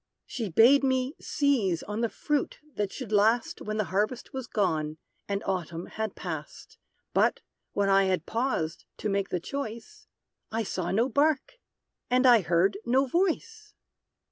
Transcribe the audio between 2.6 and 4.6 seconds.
that should last When the harvest was